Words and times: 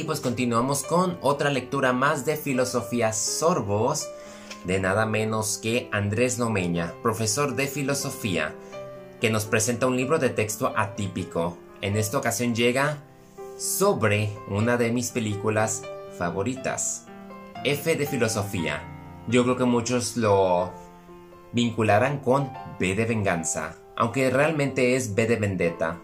aquí 0.00 0.06
pues 0.06 0.20
continuamos 0.20 0.82
con 0.82 1.18
otra 1.20 1.50
lectura 1.50 1.92
más 1.92 2.24
de 2.24 2.38
Filosofía 2.38 3.12
Sorbos 3.12 4.08
de 4.64 4.80
nada 4.80 5.04
menos 5.04 5.58
que 5.58 5.90
Andrés 5.92 6.38
Lomeña, 6.38 6.94
profesor 7.02 7.54
de 7.54 7.66
filosofía, 7.66 8.54
que 9.20 9.28
nos 9.28 9.44
presenta 9.44 9.86
un 9.86 9.98
libro 9.98 10.18
de 10.18 10.30
texto 10.30 10.72
atípico. 10.74 11.58
En 11.82 11.98
esta 11.98 12.16
ocasión 12.16 12.54
llega 12.54 12.96
sobre 13.58 14.30
una 14.48 14.78
de 14.78 14.90
mis 14.90 15.10
películas 15.10 15.82
favoritas, 16.16 17.04
F 17.62 17.94
de 17.94 18.06
filosofía. 18.06 18.82
Yo 19.28 19.42
creo 19.42 19.58
que 19.58 19.64
muchos 19.64 20.16
lo 20.16 20.72
vincularán 21.52 22.20
con 22.20 22.50
B 22.78 22.94
de 22.94 23.04
venganza, 23.04 23.76
aunque 23.98 24.30
realmente 24.30 24.96
es 24.96 25.14
B 25.14 25.26
de 25.26 25.36
vendetta. 25.36 26.00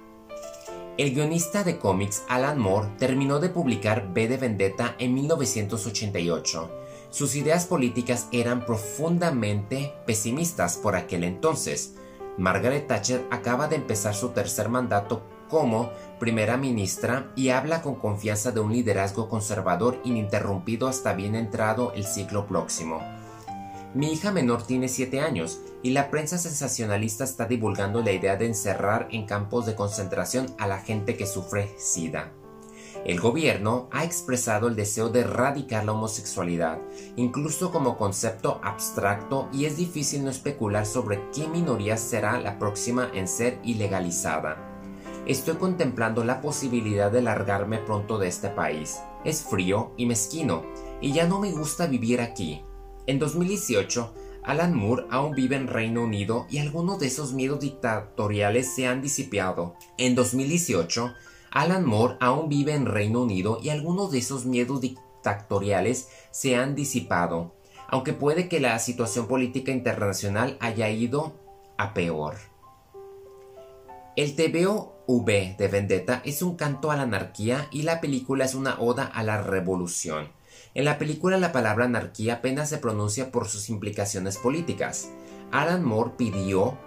El 0.99 1.13
guionista 1.13 1.63
de 1.63 1.79
cómics 1.79 2.25
Alan 2.27 2.59
Moore 2.59 2.89
terminó 2.99 3.39
de 3.39 3.51
publicar 3.51 4.15
B 4.15 4.29
de 4.29 4.39
Vendetta 4.39 4.95
en 4.99 5.13
1988. 5.13 6.71
Sus 7.11 7.37
ideas 7.37 7.67
políticas 7.67 8.29
eran 8.33 8.65
profundamente 8.65 9.93
pesimistas 10.07 10.79
por 10.79 10.97
aquel 10.97 11.25
entonces. 11.25 11.97
Margaret 12.39 12.87
Thatcher 12.87 13.27
acaba 13.31 13.69
de 13.69 13.77
empezar 13.77 14.15
su 14.15 14.31
tercer 14.31 14.71
mandato 14.71 15.23
como 15.51 15.91
primera 16.19 16.57
ministra 16.57 17.31
y 17.37 17.51
habla 17.51 17.83
con 17.83 17.97
confianza 17.97 18.51
de 18.51 18.61
un 18.61 18.73
liderazgo 18.73 19.29
conservador 19.29 20.01
ininterrumpido 20.03 20.89
hasta 20.89 21.13
bien 21.13 21.35
entrado 21.35 21.93
el 21.95 22.05
siglo 22.05 22.47
próximo. 22.47 23.03
Mi 23.97 24.13
hija 24.13 24.31
menor 24.31 24.63
tiene 24.63 24.89
7 24.89 25.23
años 25.23 25.63
y 25.83 25.93
la 25.93 26.11
prensa 26.11 26.37
sensacionalista 26.37 27.25
está 27.25 27.47
divulgando 27.47 28.03
la 28.03 28.13
idea 28.13 28.37
de 28.37 28.45
encerrar 28.45 29.09
en 29.11 29.25
campos 29.25 29.65
de 29.65 29.75
concentración 29.75 30.55
a 30.59 30.67
la 30.67 30.81
gente 30.81 31.17
que 31.17 31.25
sufre 31.25 31.71
SIDA. 31.79 32.31
El 33.07 33.19
gobierno 33.19 33.89
ha 33.93 34.05
expresado 34.05 34.69
el 34.69 34.77
deseo 34.77 35.09
de 35.09 35.21
erradicar 35.21 35.87
la 35.87 35.93
homosexualidad, 35.93 36.79
incluso 37.17 37.73
como 37.73 37.97
concepto 37.97 38.61
abstracto, 38.63 39.49
y 39.51 39.65
es 39.65 39.79
difícil 39.79 40.25
no 40.25 40.31
especular 40.31 40.85
sobre 40.85 41.31
qué 41.35 41.49
minoría 41.49 41.97
será 41.97 42.39
la 42.39 42.59
próxima 42.59 43.11
en 43.15 43.27
ser 43.27 43.59
ilegalizada. 43.65 44.59
Estoy 45.25 45.55
contemplando 45.55 46.23
la 46.23 46.43
posibilidad 46.43 47.11
de 47.11 47.23
largarme 47.23 47.79
pronto 47.79 48.19
de 48.19 48.29
este 48.29 48.51
país. 48.51 48.99
Es 49.25 49.43
frío 49.43 49.93
y 49.97 50.05
mezquino, 50.05 50.67
y 51.01 51.15
ya 51.15 51.27
no 51.27 51.41
me 51.41 51.51
gusta 51.51 51.87
vivir 51.87 52.21
aquí. 52.21 52.63
En 53.07 53.21
2018, 53.21 54.15
Alan 54.43 54.75
Moore 54.75 55.07
aún 55.11 55.33
vive 55.33 55.55
en 55.55 55.69
Reino 55.69 56.03
Unido 56.03 56.47
y 56.51 56.59
algunos 56.59 56.99
de 56.99 57.07
esos 57.07 57.33
miedos 57.33 57.61
dictatoriales 57.61 58.75
se 58.75 58.89
han 58.89 59.01
disipado. 59.01 59.77
En 59.97 60.17
2018, 60.17 61.15
Alan 61.53 61.87
Moore 61.87 62.17
aún 62.19 62.49
vive 62.49 62.75
en 62.75 62.85
Reino 62.85 63.23
Unido 63.23 63.61
y 63.63 63.69
algunos 63.69 64.11
de 64.11 64.19
esos 64.19 64.45
miedos 64.45 64.81
dictatoriales 64.81 66.09
se 66.33 66.57
han 66.57 66.75
disipado, 66.75 67.55
aunque 67.89 68.13
puede 68.13 68.49
que 68.49 68.59
la 68.59 68.77
situación 68.81 69.29
política 69.29 69.71
internacional 69.71 70.57
haya 70.61 70.91
ido 70.91 71.37
a 71.79 71.95
peor. 71.95 72.35
El 74.17 74.35
TVO 74.35 74.97
V 75.07 75.55
de 75.57 75.69
Vendetta 75.69 76.23
es 76.25 76.43
un 76.43 76.57
canto 76.57 76.91
a 76.91 76.97
la 76.97 77.03
anarquía 77.03 77.69
y 77.71 77.83
la 77.83 78.01
película 78.01 78.45
es 78.45 78.57
una 78.57 78.81
oda 78.81 79.05
a 79.05 79.23
la 79.23 79.43
revolución. 79.43 80.31
En 80.75 80.85
la 80.85 80.99
película 80.99 81.39
la 81.39 81.53
palabra 81.53 81.87
anarquía 81.87 82.35
apenas 82.35 82.69
se 82.69 82.79
pronuncia 82.79 83.31
por 83.31 83.49
sus 83.49 83.71
implicaciones 83.71 84.37
políticas. 84.37 85.11
Alan 85.53 85.85
Moore 85.85 86.13
pidió 86.17 86.79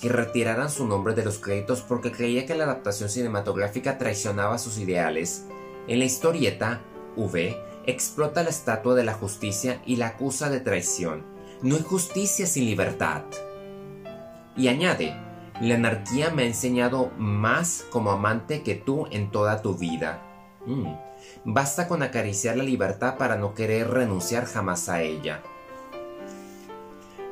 que 0.00 0.08
retiraran 0.08 0.70
su 0.70 0.86
nombre 0.86 1.14
de 1.14 1.24
los 1.24 1.38
créditos 1.38 1.82
porque 1.82 2.12
creía 2.12 2.44
que 2.44 2.54
la 2.54 2.64
adaptación 2.64 3.08
cinematográfica 3.08 3.98
traicionaba 3.98 4.58
sus 4.58 4.78
ideales. 4.78 5.46
En 5.88 5.98
la 5.98 6.04
historieta, 6.04 6.82
V 7.16 7.56
explota 7.86 8.42
la 8.42 8.50
estatua 8.50 8.94
de 8.94 9.04
la 9.04 9.14
justicia 9.14 9.80
y 9.86 9.96
la 9.96 10.08
acusa 10.08 10.50
de 10.50 10.60
traición. 10.60 11.24
No 11.62 11.76
hay 11.76 11.82
justicia 11.82 12.46
sin 12.46 12.66
libertad. 12.66 13.22
Y 14.56 14.68
añade, 14.68 15.16
la 15.60 15.76
anarquía 15.76 16.30
me 16.30 16.42
ha 16.42 16.46
enseñado 16.46 17.12
más 17.16 17.86
como 17.90 18.10
amante 18.10 18.62
que 18.62 18.74
tú 18.74 19.06
en 19.10 19.30
toda 19.30 19.62
tu 19.62 19.74
vida. 19.74 20.22
Mm. 20.66 21.05
Basta 21.44 21.88
con 21.88 22.02
acariciar 22.02 22.56
la 22.56 22.64
libertad 22.64 23.16
para 23.16 23.36
no 23.36 23.54
querer 23.54 23.90
renunciar 23.90 24.46
jamás 24.46 24.88
a 24.88 25.02
ella. 25.02 25.42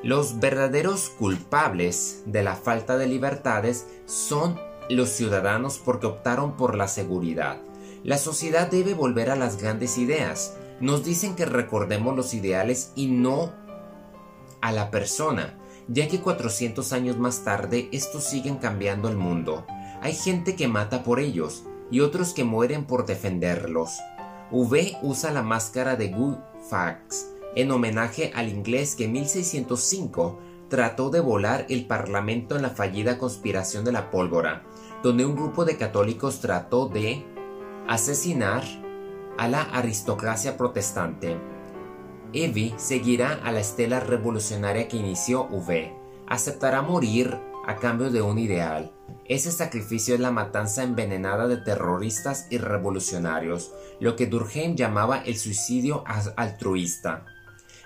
Los 0.03 0.39
verdaderos 0.39 1.09
culpables 1.09 2.23
de 2.27 2.43
la 2.43 2.57
falta 2.57 2.99
de 2.99 3.07
libertades 3.07 3.87
son 4.05 4.61
los 4.91 5.09
ciudadanos 5.09 5.79
porque 5.79 6.07
optaron 6.07 6.57
por 6.57 6.77
la 6.77 6.89
seguridad. 6.89 7.57
La 8.03 8.19
sociedad 8.19 8.71
debe 8.71 8.93
volver 8.93 9.31
a 9.31 9.37
las 9.37 9.57
grandes 9.57 9.97
ideas. 9.97 10.59
Nos 10.79 11.05
dicen 11.05 11.37
que 11.37 11.47
recordemos 11.47 12.15
los 12.15 12.35
ideales 12.35 12.93
y 12.95 13.07
no 13.07 13.53
a 14.61 14.73
la 14.73 14.91
persona, 14.91 15.59
ya 15.89 16.09
que 16.09 16.21
400 16.21 16.93
años 16.93 17.19
más 17.19 17.45
tarde 17.45 17.89
estos 17.93 18.25
siguen 18.25 18.57
cambiando 18.57 19.09
el 19.09 19.17
mundo. 19.17 19.67
Hay 20.03 20.15
gente 20.15 20.55
que 20.55 20.69
mata 20.69 21.03
por 21.03 21.19
ellos, 21.19 21.65
y 21.91 22.01
otros 22.01 22.33
que 22.33 22.45
mueren 22.45 22.87
por 22.87 23.07
defenderlos. 23.07 23.99
V 24.51 24.99
usa 25.03 25.31
la 25.31 25.43
máscara 25.43 25.97
de 25.97 26.15
Fawkes 26.69 27.31
en 27.57 27.71
homenaje 27.71 28.33
al 28.35 28.49
inglés 28.49 28.95
que 28.95 29.05
en 29.05 29.13
1605 29.13 30.39
trató 30.69 31.11
de 31.11 31.21
volar 31.21 31.67
el 31.69 31.87
parlamento 31.87 32.57
en 32.57 32.63
la 32.63 32.71
fallida 32.71 33.19
conspiración 33.19 33.85
de 33.85 33.93
la 33.93 34.11
pólvora, 34.11 34.65
donde 35.03 35.25
un 35.25 35.37
grupo 35.37 35.65
de 35.65 35.77
católicos 35.77 36.41
trató 36.41 36.89
de 36.89 37.25
asesinar 37.87 38.65
a 39.39 39.49
la 39.49 39.63
aristocracia 39.63 40.57
protestante. 40.57 41.37
Evie 42.33 42.75
seguirá 42.77 43.41
a 43.45 43.53
la 43.53 43.61
estela 43.61 44.01
revolucionaria 44.01 44.89
que 44.89 44.97
inició 44.97 45.47
V. 45.51 45.95
Aceptará 46.27 46.83
morir 46.83 47.39
a 47.67 47.77
cambio 47.77 48.11
de 48.11 48.23
un 48.23 48.39
ideal. 48.39 48.93
Ese 49.27 49.51
sacrificio 49.51 50.15
es 50.15 50.21
la 50.21 50.31
matanza 50.31 50.83
envenenada 50.83 51.49
de 51.49 51.57
terroristas 51.57 52.47
y 52.51 52.59
revolucionarios, 52.59 53.73
lo 54.01 54.17
que 54.17 54.27
Durkheim 54.27 54.77
llamaba 54.77 55.19
el 55.19 55.37
suicidio 55.37 56.05
altruista. 56.37 57.25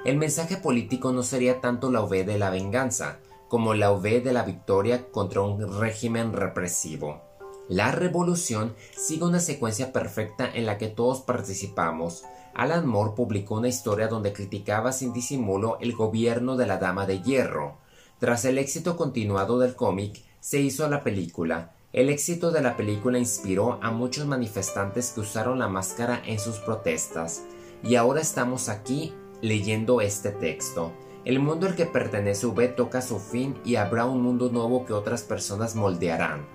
El 0.04 0.16
mensaje 0.16 0.56
político 0.56 1.12
no 1.12 1.22
sería 1.22 1.60
tanto 1.60 1.90
la 1.90 2.02
V 2.02 2.24
de 2.24 2.38
la 2.38 2.50
venganza, 2.50 3.18
como 3.48 3.74
la 3.74 3.92
V 3.92 4.20
de 4.20 4.32
la 4.32 4.44
victoria 4.44 5.10
contra 5.10 5.40
un 5.40 5.80
régimen 5.80 6.32
represivo. 6.32 7.22
La 7.68 7.92
revolución 7.92 8.74
sigue 8.96 9.24
una 9.24 9.40
secuencia 9.40 9.92
perfecta 9.92 10.50
en 10.52 10.66
la 10.66 10.78
que 10.78 10.88
todos 10.88 11.20
participamos. 11.20 12.24
Alan 12.54 12.86
Moore 12.86 13.12
publicó 13.14 13.56
una 13.56 13.68
historia 13.68 14.08
donde 14.08 14.32
criticaba 14.32 14.92
sin 14.92 15.12
disimulo 15.12 15.78
el 15.80 15.94
gobierno 15.94 16.56
de 16.56 16.66
la 16.66 16.78
Dama 16.78 17.06
de 17.06 17.20
Hierro, 17.20 17.78
tras 18.18 18.44
el 18.44 18.58
éxito 18.58 18.96
continuado 18.96 19.58
del 19.58 19.76
cómic, 19.76 20.22
se 20.40 20.60
hizo 20.60 20.88
la 20.88 21.04
película. 21.04 21.72
El 21.92 22.08
éxito 22.08 22.50
de 22.50 22.62
la 22.62 22.76
película 22.76 23.18
inspiró 23.18 23.78
a 23.80 23.92
muchos 23.92 24.26
manifestantes 24.26 25.12
que 25.12 25.20
usaron 25.20 25.58
la 25.58 25.68
máscara 25.68 26.20
en 26.26 26.40
sus 26.40 26.56
protestas. 26.56 27.44
Y 27.84 27.94
ahora 27.94 28.20
estamos 28.20 28.68
aquí 28.68 29.14
leyendo 29.40 30.00
este 30.00 30.30
texto. 30.30 30.92
El 31.24 31.38
mundo 31.38 31.66
al 31.66 31.76
que 31.76 31.86
pertenece 31.86 32.46
V 32.46 32.68
toca 32.68 33.02
su 33.02 33.20
fin 33.20 33.56
y 33.64 33.76
habrá 33.76 34.04
un 34.04 34.20
mundo 34.20 34.48
nuevo 34.50 34.84
que 34.84 34.94
otras 34.94 35.22
personas 35.22 35.76
moldearán. 35.76 36.46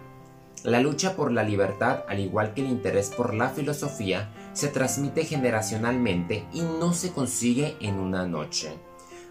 La 0.64 0.82
lucha 0.82 1.16
por 1.16 1.32
la 1.32 1.44
libertad, 1.44 2.04
al 2.08 2.20
igual 2.20 2.54
que 2.54 2.62
el 2.62 2.68
interés 2.68 3.10
por 3.10 3.34
la 3.34 3.50
filosofía, 3.50 4.34
se 4.54 4.68
transmite 4.68 5.26
generacionalmente 5.26 6.46
y 6.54 6.62
no 6.62 6.94
se 6.94 7.12
consigue 7.12 7.76
en 7.80 7.96
una 7.96 8.26
noche. 8.26 8.74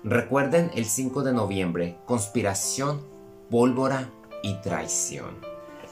Recuerden 0.04 0.72
el 0.74 0.86
5 0.86 1.22
de 1.22 1.32
noviembre, 1.32 1.96
conspiración, 2.06 3.06
pólvora 3.48 4.10
y 4.42 4.54
traición. 4.54 5.36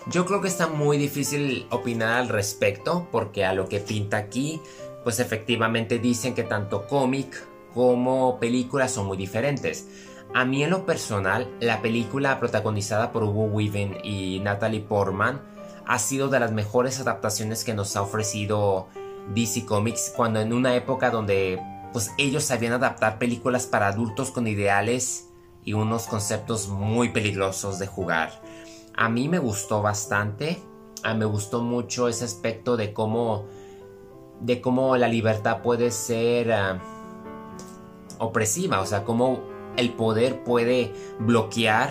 Yo 0.09 0.27
creo 0.27 0.41
que 0.41 0.49
está 0.49 0.67
muy 0.67 0.99
difícil 0.99 1.69
opinar 1.71 2.19
al 2.19 2.29
respecto 2.29 3.07
porque 3.12 3.45
a 3.45 3.53
lo 3.53 3.69
que 3.69 3.79
pinta 3.79 4.17
aquí, 4.17 4.61
pues 5.05 5.21
efectivamente 5.21 6.01
dicen 6.01 6.35
que 6.35 6.43
tanto 6.43 6.89
cómic 6.89 7.47
como 7.73 8.41
película 8.41 8.89
son 8.89 9.07
muy 9.07 9.17
diferentes. 9.17 9.87
A 10.35 10.45
mí 10.45 10.65
en 10.65 10.71
lo 10.71 10.87
personal, 10.87 11.49
la 11.61 11.81
película 11.81 12.41
protagonizada 12.41 13.12
por 13.12 13.23
Hugo 13.23 13.45
Weaving 13.45 13.99
y 14.03 14.41
Natalie 14.41 14.81
Portman 14.81 15.41
ha 15.87 15.99
sido 16.01 16.27
de 16.27 16.41
las 16.41 16.51
mejores 16.51 16.99
adaptaciones 16.99 17.62
que 17.62 17.75
nos 17.75 17.95
ha 17.95 18.03
ofrecido 18.03 18.89
DC 19.35 19.67
Comics 19.67 20.12
cuando 20.17 20.41
en 20.41 20.53
una 20.53 20.75
época 20.75 21.11
donde 21.11 21.61
pues 21.93 22.13
ellos 22.19 22.45
sabían 22.45 22.73
adaptar 22.73 23.19
películas 23.19 23.67
para 23.67 23.89
adultos 23.89 24.31
con 24.31 24.47
ideales 24.47 25.31
y 25.65 25.73
unos 25.75 26.07
conceptos 26.07 26.69
muy 26.69 27.11
peligrosos 27.11 27.79
de 27.79 27.87
jugar. 27.87 28.43
A 28.97 29.09
mí 29.09 29.29
me 29.29 29.39
gustó 29.39 29.83
bastante, 29.83 30.63
a 31.03 31.15
me 31.15 31.25
gustó 31.25 31.63
mucho 31.63 32.09
ese 32.09 32.25
aspecto 32.25 32.77
de 32.77 32.93
cómo 32.93 33.47
de 34.41 34.61
cómo 34.61 34.97
la 34.97 35.07
libertad 35.07 35.61
puede 35.63 35.91
ser 35.91 36.53
ah, 36.53 36.81
opresiva, 38.19 38.81
o 38.81 38.87
sea, 38.87 39.05
cómo 39.05 39.41
el 39.77 39.93
poder 39.93 40.45
puede 40.45 40.93
bloquear 41.19 41.91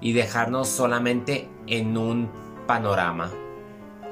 y 0.00 0.12
dejarnos 0.12 0.68
solamente 0.68 1.48
en 1.66 1.96
un 1.96 2.30
panorama. 2.66 3.30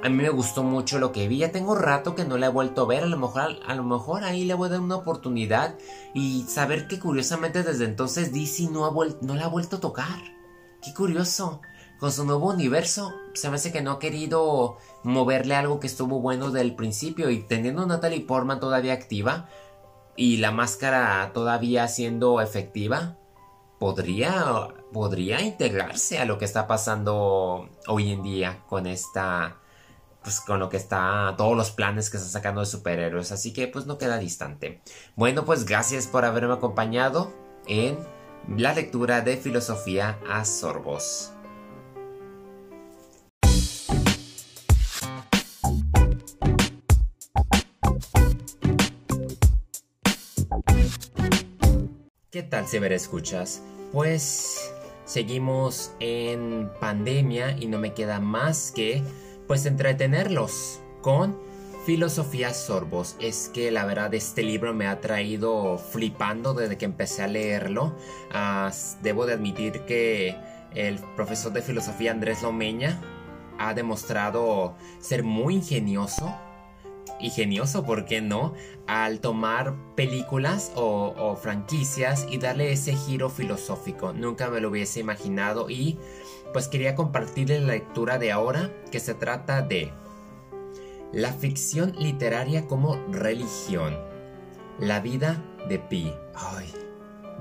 A 0.07 0.09
mí 0.09 0.23
me 0.23 0.31
gustó 0.31 0.63
mucho 0.63 1.01
lo 1.01 1.11
que 1.11 1.27
vi. 1.27 1.39
Ya 1.39 1.51
tengo 1.51 1.75
rato 1.75 2.15
que 2.15 2.25
no 2.25 2.39
la 2.39 2.47
he 2.47 2.51
vuelto 2.51 2.83
a 2.83 2.87
ver. 2.87 3.03
A 3.03 3.07
lo 3.07 3.17
mejor, 3.17 3.59
a 3.67 3.75
lo 3.75 3.83
mejor 3.83 4.23
ahí 4.23 4.45
le 4.45 4.55
voy 4.55 4.69
a 4.69 4.71
dar 4.71 4.81
una 4.81 4.95
oportunidad. 4.95 5.75
Y 6.15 6.45
saber 6.45 6.87
que 6.87 7.01
curiosamente 7.01 7.65
desde 7.65 7.87
entonces 7.87 8.33
DC 8.33 8.71
no, 8.71 8.87
ha 8.87 8.93
no 9.21 9.35
la 9.35 9.47
ha 9.47 9.49
vuelto 9.49 9.77
a 9.77 9.81
tocar. 9.81 10.23
Qué 10.81 10.95
curioso. 10.95 11.61
Con 11.99 12.13
su 12.13 12.25
nuevo 12.25 12.51
universo, 12.51 13.13
se 13.35 13.51
me 13.51 13.57
hace 13.57 13.73
que 13.73 13.83
no 13.83 13.91
ha 13.91 13.99
querido 13.99 14.77
moverle 15.03 15.57
algo 15.57 15.81
que 15.81 15.89
estuvo 15.89 16.21
bueno 16.21 16.53
del 16.53 16.77
principio. 16.77 17.29
Y 17.29 17.43
teniendo 17.43 17.85
Natalie 17.85 18.21
Portman 18.21 18.61
todavía 18.61 18.93
activa. 18.93 19.49
Y 20.15 20.37
la 20.37 20.53
máscara 20.53 21.33
todavía 21.35 21.89
siendo 21.89 22.41
efectiva 22.41 23.19
podría, 23.81 24.69
podría 24.93 25.43
integrarse 25.43 26.21
a 26.21 26.27
lo 26.27 26.39
que 26.39 26.45
está 26.45 26.69
pasando 26.69 27.69
hoy 27.89 28.13
en 28.13 28.23
día 28.23 28.63
con 28.69 28.87
esta, 28.87 29.59
pues 30.27 30.41
con 30.41 30.59
lo 30.59 30.69
que 30.69 30.77
está, 30.77 31.37
todos 31.39 31.57
los 31.57 31.71
planes 31.71 32.11
que 32.11 32.17
está 32.17 32.29
sacando 32.29 32.59
de 32.61 32.67
superhéroes, 32.67 33.31
así 33.31 33.53
que 33.53 33.69
pues 33.69 33.87
no 33.87 33.97
queda 33.97 34.19
distante. 34.19 34.81
Bueno, 35.15 35.45
pues 35.45 35.65
gracias 35.65 36.09
por 36.09 36.25
haberme 36.25 36.53
acompañado 36.53 37.33
en 37.69 37.97
la 38.49 38.75
lectura 38.75 39.21
de 39.21 39.37
filosofía 39.37 40.19
a 40.29 40.45
sorbos. 40.45 41.31
¿Qué 52.33 52.43
tal, 52.43 52.65
escuchas? 52.91 53.63
Pues 53.93 54.73
seguimos 55.05 55.93
en 56.01 56.69
pandemia 56.81 57.53
y 57.53 57.69
no 57.69 57.79
me 57.79 57.95
queda 57.95 58.19
más 58.19 58.73
que 58.75 59.05
pues 59.47 59.67
entretenerlos 59.67 60.81
con 61.03 61.39
Filosofía 61.85 62.53
Sorbos. 62.53 63.17
Es 63.21 63.51
que 63.53 63.71
la 63.71 63.85
verdad 63.85 64.13
este 64.15 64.43
libro 64.43 64.75
me 64.75 64.87
ha 64.87 65.01
traído 65.01 65.79
flipando 65.79 66.53
desde 66.53 66.77
que 66.77 66.85
empecé 66.85 67.23
a 67.23 67.29
leerlo. 67.29 67.95
Ah, 68.33 68.71
debo 69.03 69.27
de 69.27 69.35
admitir 69.35 69.83
que 69.83 70.37
el 70.75 70.99
profesor 71.15 71.53
de 71.53 71.63
filosofía 71.63 72.11
Andrés 72.11 72.43
Lomeña 72.43 73.01
ha 73.59 73.73
demostrado 73.73 74.75
ser 75.01 75.23
muy 75.23 75.55
ingenioso 75.55 76.35
y 77.19 77.31
genioso, 77.31 77.85
¿por 77.85 78.05
qué 78.05 78.21
no? 78.21 78.53
Al 78.87 79.21
tomar 79.21 79.75
películas 79.95 80.73
o, 80.75 81.37
franquicias 81.41 82.27
y 82.31 82.39
darle 82.39 82.73
ese 82.73 82.95
giro 82.95 83.31
filosófico. 83.31 84.13
Nunca 84.13 84.51
me 84.51 84.61
lo 84.61 84.69
hubiese 84.69 85.01
imaginado 85.01 85.71
y 85.71 85.99
pues 86.57 86.69
quería 86.69 86.95
compartirles 86.95 87.61
la 87.61 87.75
lectura 87.75 88.17
de 88.17 88.33
ahora 88.33 88.73
que 88.91 88.99
se 88.99 89.13
trata 89.13 89.61
de 89.61 89.93
la 91.13 91.35
ficción 91.35 91.95
literaria 91.99 92.67
como 92.67 92.97
religión. 93.13 93.95
La 94.79 95.01
vida 95.01 95.45
de 95.69 95.79
Pi. 95.79 96.15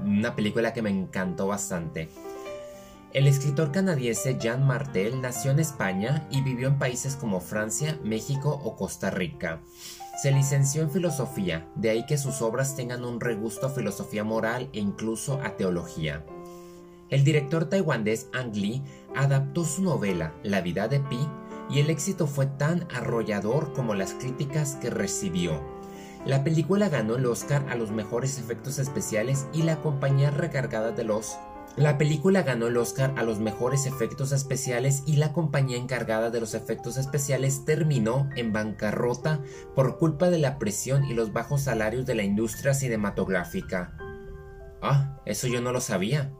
Una 0.04 0.36
película 0.36 0.74
que 0.74 0.82
me 0.82 0.90
encantó 0.90 1.48
bastante. 1.48 2.10
El 3.14 3.28
escritor 3.28 3.72
canadiense 3.72 4.38
Jean 4.38 4.68
Martel 4.68 5.22
nació 5.22 5.52
en 5.52 5.60
España 5.60 6.28
y 6.30 6.42
vivió 6.42 6.68
en 6.68 6.78
países 6.78 7.16
como 7.16 7.40
Francia, 7.40 7.98
México 8.04 8.60
o 8.66 8.76
Costa 8.76 9.12
Rica. 9.12 9.62
Se 10.22 10.34
licenció 10.34 10.82
en 10.82 10.92
filosofía, 10.92 11.70
de 11.76 11.92
ahí 11.92 12.06
que 12.06 12.18
sus 12.18 12.42
obras 12.42 12.76
tengan 12.76 13.06
un 13.06 13.22
regusto 13.22 13.68
a 13.68 13.70
filosofía 13.70 14.26
moral 14.26 14.68
e 14.74 14.80
incluso 14.80 15.40
a 15.42 15.56
teología. 15.56 16.26
El 17.10 17.24
director 17.24 17.70
taiwanés 17.70 18.28
Ang 18.34 18.56
Lee 18.56 18.82
adaptó 19.16 19.64
su 19.66 19.84
novela 19.84 20.34
La 20.44 20.62
vida 20.62 20.88
de 20.88 21.00
Pi 21.00 21.28
y 21.70 21.80
el 21.80 21.90
éxito 21.90 22.28
fue 22.28 22.46
tan 22.46 22.88
arrollador 22.94 23.74
como 23.74 23.96
las 23.96 24.14
críticas 24.14 24.76
que 24.76 24.90
recibió. 24.90 25.62
La 26.26 26.44
película 26.44 26.90
ganó 26.90 27.16
el 27.16 27.26
Oscar 27.26 27.66
a 27.70 27.76
los 27.76 27.92
mejores 27.92 28.40
efectos 28.40 28.80
especiales 28.80 29.48
y 29.54 29.64
la 29.64 29.82
compañía 29.82 30.32
recargada 30.32 30.92
de 30.92 31.04
los 31.04 31.38
la 31.78 31.98
película 31.98 32.42
ganó 32.42 32.68
el 32.68 32.78
Oscar 32.78 33.14
a 33.18 33.24
los 33.24 33.40
mejores 33.40 33.86
efectos 33.86 34.32
especiales 34.32 35.04
y 35.06 35.18
la 35.18 35.34
compañía 35.34 35.76
encargada 35.76 36.30
de 36.30 36.40
los 36.40 36.54
efectos 36.54 36.96
especiales 36.96 37.66
terminó 37.66 38.30
en 38.38 38.54
bancarrota 38.54 39.42
por 39.76 39.98
culpa 39.98 40.30
de 40.30 40.40
la 40.40 40.58
presión 40.58 41.04
y 41.04 41.14
los 41.14 41.34
bajos 41.34 41.64
salarios 41.64 42.06
de 42.06 42.16
la 42.16 42.24
industria 42.24 42.74
cinematográfica. 42.74 43.98
Ah, 44.82 45.20
eso 45.26 45.48
yo 45.48 45.60
no 45.60 45.74
lo 45.74 45.82
sabía. 45.82 46.32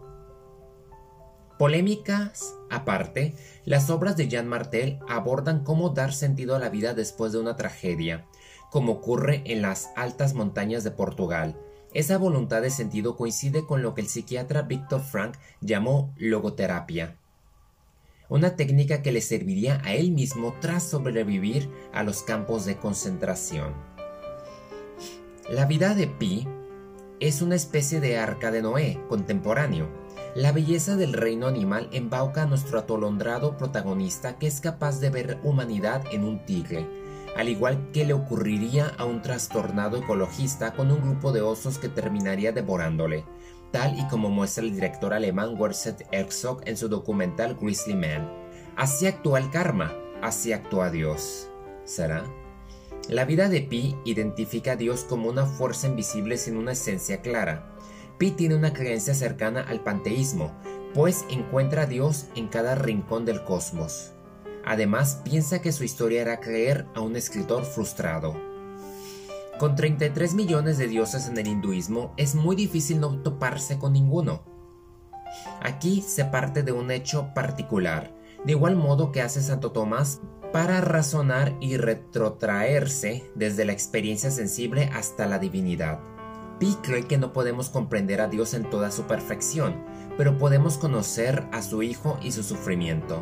Polémicas 1.58 2.56
aparte, 2.70 3.34
las 3.64 3.90
obras 3.90 4.18
de 4.18 4.28
Jean 4.28 4.48
Martel 4.48 5.00
abordan 5.08 5.64
cómo 5.64 5.90
dar 5.90 6.14
sentido 6.14 6.56
a 6.56 6.60
la 6.60 6.70
vida 6.70 6.94
después 6.94 7.32
de 7.32 7.40
una 7.40 7.56
tragedia, 7.56 8.26
como 8.72 8.94
ocurre 8.94 9.42
en 9.46 9.62
las 9.62 9.90
altas 9.96 10.34
montañas 10.34 10.84
de 10.84 10.92
Portugal, 10.92 11.56
esa 11.96 12.18
voluntad 12.18 12.62
de 12.62 12.72
sentido 12.72 13.16
coincide 13.16 13.66
con 13.66 13.82
lo 13.82 13.94
que 13.94 14.02
el 14.02 14.10
psiquiatra 14.10 14.64
Viktor 14.64 15.02
Frank 15.02 15.38
llamó 15.62 16.14
logoterapia, 16.18 17.16
una 18.28 18.58
técnica 18.58 19.02
que 19.02 19.14
le 19.14 19.22
serviría 19.22 19.82
a 19.86 19.94
él 19.94 20.12
mismo 20.12 20.54
tras 20.60 20.84
sobrevivir 20.84 21.70
a 21.94 22.04
los 22.04 22.22
campos 22.22 22.66
de 22.66 22.76
concentración. 22.76 23.74
La 25.50 25.66
vida 25.66 25.96
de 25.96 26.08
Pi 26.08 26.46
es 27.20 27.42
una 27.42 27.56
especie 27.56 28.00
de 28.00 28.18
arca 28.18 28.52
de 28.52 28.62
Noé 28.62 29.00
contemporáneo. 29.08 29.88
La 30.36 30.52
belleza 30.52 30.96
del 30.96 31.14
reino 31.14 31.48
animal 31.48 31.90
embauca 31.94 32.44
a 32.44 32.46
nuestro 32.46 32.80
atolondrado 32.80 33.58
protagonista 33.58 34.38
que 34.38 34.48
es 34.48 34.60
capaz 34.60 35.00
de 35.00 35.10
ver 35.10 35.40
humanidad 35.44 36.04
en 36.12 36.26
un 36.26 36.46
tigre, 36.46 36.86
al 37.38 37.50
igual 37.50 37.92
que 37.94 38.06
le 38.06 38.14
ocurriría 38.14 38.94
a 38.98 39.06
un 39.06 39.22
trastornado 39.22 39.98
ecologista 39.98 40.74
con 40.74 40.92
un 40.92 41.02
grupo 41.02 41.32
de 41.32 41.42
osos 41.42 41.78
que 41.78 41.90
terminaría 41.90 42.52
devorándole, 42.52 43.26
tal 43.72 43.98
y 43.98 44.08
como 44.08 44.30
muestra 44.30 44.64
el 44.64 44.74
director 44.74 45.14
alemán 45.14 45.56
Werner 45.58 45.96
Herzog 46.12 46.62
en 46.66 46.78
su 46.78 46.90
documental 46.90 47.56
Grizzly 47.56 47.96
Man. 47.96 48.30
Así 48.76 49.08
actúa 49.08 49.40
el 49.40 49.50
karma, 49.52 49.94
así 50.22 50.52
actúa 50.52 50.90
Dios. 50.90 51.50
¿Será? 51.86 52.24
La 53.10 53.24
vida 53.24 53.50
de 53.50 53.62
Pi 53.62 53.96
identifica 54.04 54.72
a 54.72 54.76
Dios 54.76 55.04
como 55.08 55.30
una 55.30 55.46
fuerza 55.46 55.88
invisible 55.88 56.38
sin 56.38 56.58
una 56.58 56.72
esencia 56.72 57.22
clara. 57.22 57.72
Pi 58.18 58.32
tiene 58.32 58.56
una 58.56 58.74
creencia 58.74 59.14
cercana 59.14 59.62
al 59.62 59.82
panteísmo, 59.82 60.52
pues 60.96 61.24
encuentra 61.30 61.84
a 61.84 61.86
Dios 61.86 62.26
en 62.36 62.48
cada 62.48 62.74
rincón 62.74 63.24
del 63.24 63.44
cosmos. 63.44 64.14
Además, 64.66 65.22
piensa 65.24 65.62
que 65.62 65.72
su 65.72 65.84
historia 65.84 66.22
era 66.22 66.40
creer 66.40 66.88
a 66.96 67.02
un 67.02 67.16
escritor 67.16 67.64
frustrado. 67.64 68.36
Con 69.60 69.76
33 69.76 70.34
millones 70.34 70.80
de 70.80 70.88
dioses 70.88 71.28
en 71.28 71.38
el 71.38 71.46
hinduismo, 71.46 72.12
es 72.18 72.34
muy 72.34 72.56
difícil 72.56 73.00
no 73.00 73.22
toparse 73.22 73.78
con 73.78 73.94
ninguno. 73.94 74.44
Aquí 75.62 76.02
se 76.02 76.26
parte 76.26 76.64
de 76.64 76.72
un 76.72 76.90
hecho 76.90 77.36
particular, 77.36 78.16
de 78.44 78.54
igual 78.54 78.76
modo 78.76 79.12
que 79.12 79.22
hace 79.22 79.44
Santo 79.44 79.72
Tomás 79.72 80.22
para 80.56 80.80
razonar 80.80 81.54
y 81.60 81.76
retrotraerse 81.76 83.30
desde 83.36 83.66
la 83.66 83.74
experiencia 83.74 84.32
sensible 84.32 84.90
hasta 84.94 85.26
la 85.26 85.38
divinidad. 85.38 86.00
Pi 86.62 86.78
cree 86.82 87.04
que 87.04 87.18
no 87.18 87.34
podemos 87.34 87.70
comprender 87.70 88.22
a 88.22 88.30
Dios 88.30 88.54
en 88.54 88.70
toda 88.70 88.90
su 88.90 89.04
perfección, 89.04 89.84
pero 90.18 90.38
podemos 90.38 90.78
conocer 90.78 91.46
a 91.52 91.62
su 91.62 91.84
Hijo 91.84 92.18
y 92.22 92.32
su 92.32 92.42
sufrimiento. 92.42 93.22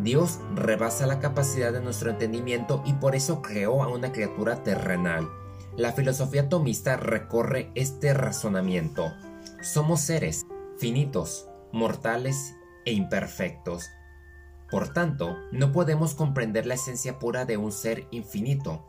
Dios 0.00 0.38
rebasa 0.54 1.08
la 1.08 1.18
capacidad 1.18 1.72
de 1.72 1.80
nuestro 1.80 2.08
entendimiento 2.08 2.84
y 2.86 2.92
por 2.92 3.16
eso 3.16 3.42
creó 3.42 3.82
a 3.82 3.88
una 3.88 4.12
criatura 4.12 4.62
terrenal. 4.62 5.28
La 5.76 5.90
filosofía 5.90 6.48
tomista 6.48 6.96
recorre 6.96 7.72
este 7.74 8.14
razonamiento. 8.14 9.12
Somos 9.60 10.02
seres 10.02 10.46
finitos, 10.78 11.48
mortales 11.72 12.54
e 12.84 12.92
imperfectos. 12.92 13.90
Por 14.70 14.92
tanto, 14.92 15.36
no 15.52 15.72
podemos 15.72 16.14
comprender 16.14 16.66
la 16.66 16.74
esencia 16.74 17.18
pura 17.18 17.44
de 17.44 17.56
un 17.56 17.72
ser 17.72 18.06
infinito. 18.10 18.86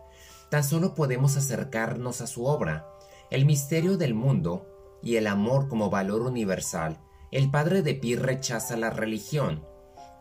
Tan 0.49 0.63
solo 0.63 0.93
podemos 0.93 1.37
acercarnos 1.37 2.21
a 2.21 2.27
su 2.27 2.45
obra. 2.45 2.87
El 3.29 3.45
misterio 3.45 3.97
del 3.97 4.13
mundo 4.13 4.67
y 5.01 5.15
el 5.15 5.27
amor 5.27 5.67
como 5.67 5.89
valor 5.89 6.21
universal. 6.21 6.99
El 7.31 7.49
padre 7.49 7.81
de 7.81 7.95
Pi 7.95 8.15
rechaza 8.15 8.75
la 8.75 8.89
religión, 8.89 9.65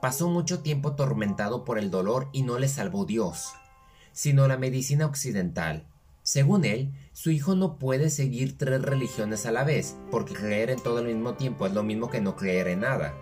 pasó 0.00 0.28
mucho 0.28 0.60
tiempo 0.60 0.94
tormentado 0.94 1.64
por 1.64 1.78
el 1.78 1.90
dolor 1.90 2.28
y 2.32 2.42
no 2.42 2.58
le 2.58 2.68
salvó 2.68 3.04
Dios, 3.04 3.52
sino 4.12 4.48
la 4.48 4.56
medicina 4.56 5.06
occidental. 5.06 5.86
Según 6.22 6.64
él, 6.64 6.92
su 7.12 7.30
hijo 7.30 7.54
no 7.54 7.78
puede 7.78 8.10
seguir 8.10 8.56
tres 8.56 8.82
religiones 8.82 9.46
a 9.46 9.52
la 9.52 9.64
vez, 9.64 9.96
porque 10.10 10.34
creer 10.34 10.70
en 10.70 10.80
todo 10.80 10.98
al 10.98 11.06
mismo 11.06 11.34
tiempo 11.34 11.66
es 11.66 11.72
lo 11.72 11.82
mismo 11.82 12.08
que 12.08 12.20
no 12.20 12.36
creer 12.36 12.68
en 12.68 12.80
nada. 12.80 13.14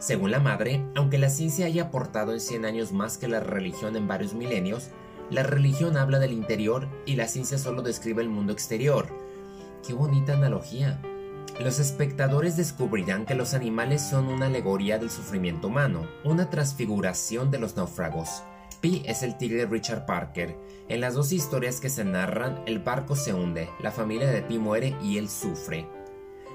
Según 0.00 0.30
la 0.30 0.40
madre, 0.40 0.82
aunque 0.94 1.18
la 1.18 1.28
ciencia 1.28 1.66
haya 1.66 1.84
aportado 1.84 2.32
en 2.32 2.40
100 2.40 2.64
años 2.64 2.90
más 2.90 3.18
que 3.18 3.28
la 3.28 3.40
religión 3.40 3.96
en 3.96 4.08
varios 4.08 4.32
milenios, 4.32 4.88
la 5.28 5.42
religión 5.42 5.98
habla 5.98 6.18
del 6.18 6.32
interior 6.32 6.88
y 7.04 7.16
la 7.16 7.28
ciencia 7.28 7.58
solo 7.58 7.82
describe 7.82 8.22
el 8.22 8.30
mundo 8.30 8.50
exterior. 8.50 9.08
Qué 9.86 9.92
bonita 9.92 10.32
analogía. 10.32 11.02
Los 11.60 11.78
espectadores 11.78 12.56
descubrirán 12.56 13.26
que 13.26 13.34
los 13.34 13.52
animales 13.52 14.00
son 14.00 14.28
una 14.28 14.46
alegoría 14.46 14.98
del 14.98 15.10
sufrimiento 15.10 15.68
humano, 15.68 16.08
una 16.24 16.48
transfiguración 16.48 17.50
de 17.50 17.58
los 17.58 17.76
náufragos. 17.76 18.42
Pi 18.80 19.02
es 19.04 19.22
el 19.22 19.36
tigre 19.36 19.66
Richard 19.66 20.06
Parker. 20.06 20.56
En 20.88 21.02
las 21.02 21.12
dos 21.12 21.30
historias 21.30 21.78
que 21.78 21.90
se 21.90 22.06
narran, 22.06 22.62
el 22.64 22.78
barco 22.78 23.16
se 23.16 23.34
hunde, 23.34 23.68
la 23.80 23.90
familia 23.90 24.30
de 24.30 24.40
Pi 24.40 24.58
muere 24.58 24.96
y 25.02 25.18
él 25.18 25.28
sufre. 25.28 25.86